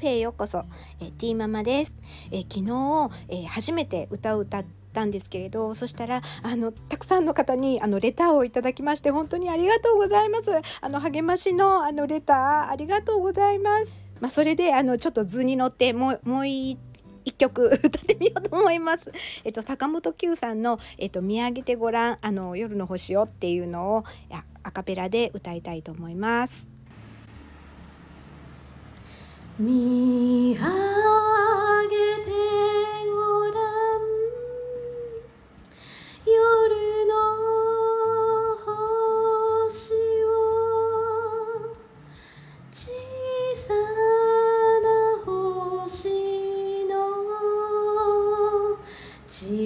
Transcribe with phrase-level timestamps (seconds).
[0.00, 0.64] へようこそ、
[1.00, 1.92] えティーママです、
[2.32, 10.50] え昨日、え初めて歌を歌ったんですけれどそしたらあのたくさんの方にあのレターをいただきまして本当にありがとうございます
[10.80, 16.76] あの励ましのあのレターありがとうございますまあ、それであのちょっと図に乗ってもうもう一
[17.36, 19.12] 曲 歌ってみようと思います。
[19.44, 24.04] えっと坂本九さんのえっと見上げてごらんあの夜の星をっていうのを
[24.64, 26.67] アカペラで歌いたいと思います。
[29.60, 30.60] 見上
[31.88, 32.30] げて
[33.10, 33.58] ごら
[33.98, 34.00] ん。
[36.24, 36.30] 夜
[37.08, 37.10] の
[38.64, 40.30] 星を
[42.70, 42.76] 小
[43.66, 43.74] さ
[44.84, 44.86] な
[45.26, 46.94] 星の
[49.26, 49.57] 小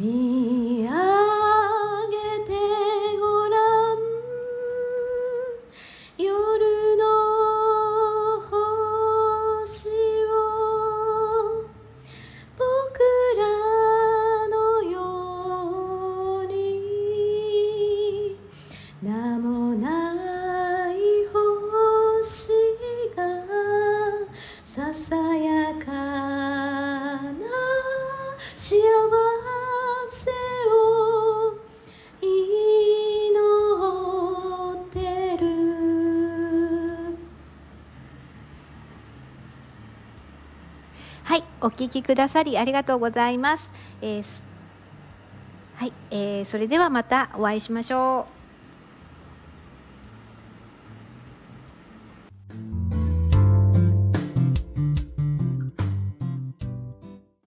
[0.00, 2.48] 見上げて
[3.20, 3.56] ごら
[3.96, 4.00] ん
[6.16, 7.04] 夜の
[8.40, 9.90] 星
[10.24, 10.32] を
[12.56, 12.64] 僕
[13.36, 13.40] ら
[14.48, 14.96] のよ
[16.44, 16.56] うに
[19.02, 19.84] 名もな
[20.94, 20.96] い
[21.30, 22.48] 星
[23.14, 23.20] が
[24.64, 27.36] ささやかな
[28.54, 29.29] 幸せ
[41.30, 43.70] はい、お聞きくださりありがとうございます。
[44.02, 44.44] えー
[45.76, 48.39] はい、えーそれではまたお会いしましょう。